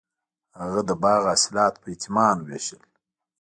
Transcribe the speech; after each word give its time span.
هغه 0.59 0.81
د 0.89 0.91
باغ 1.03 1.21
حاصلات 1.31 1.73
په 1.81 1.87
یتیمانو 1.95 2.41
ویشل. 2.47 2.81